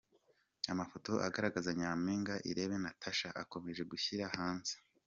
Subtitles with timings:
[0.71, 4.73] Amafoto agaragaza Nyampinga Irebe Natacha akomeje gushyira hanze.